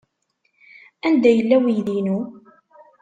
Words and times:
Anda 1.07 1.29
yella 1.37 1.57
uydi-inu? 1.65 2.19